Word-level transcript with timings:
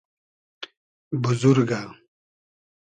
بوزورگۂ 1.21 1.83